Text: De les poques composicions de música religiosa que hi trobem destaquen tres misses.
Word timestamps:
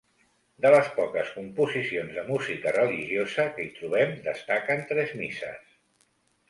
De 0.65 0.69
les 0.75 0.87
poques 0.95 1.29
composicions 1.35 2.15
de 2.17 2.23
música 2.31 2.73
religiosa 2.79 3.47
que 3.59 3.67
hi 3.67 3.71
trobem 3.79 4.19
destaquen 4.31 4.85
tres 4.95 5.19
misses. 5.25 5.75